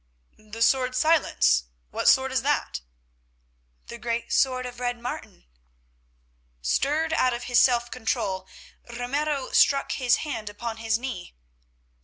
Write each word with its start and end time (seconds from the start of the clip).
"The 0.39 0.63
sword 0.63 0.95
Silence? 0.95 1.65
What 1.91 2.07
sword 2.07 2.31
is 2.31 2.41
that?" 2.41 2.81
"The 3.85 3.99
great 3.99 4.33
sword 4.33 4.65
of 4.65 4.79
Red 4.79 4.99
Martin." 4.99 5.45
Stirred 6.59 7.13
out 7.13 7.35
of 7.35 7.43
his 7.43 7.59
self 7.59 7.91
control, 7.91 8.47
Ramiro 8.89 9.51
struck 9.51 9.91
his 9.91 10.15
hand 10.25 10.49
upon 10.49 10.77
his 10.77 10.97
knee. 10.97 11.35